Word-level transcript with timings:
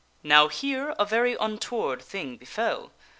Now 0.23 0.47
here 0.47 0.95
a 0.97 1.05
very 1.05 1.35
untoward 1.39 2.01
thing 2.01 2.37
befell. 2.37 2.91